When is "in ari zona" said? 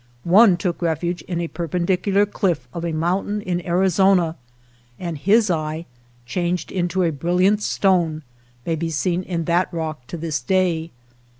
3.39-4.35